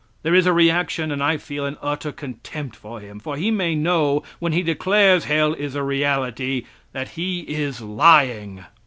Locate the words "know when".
3.75-4.51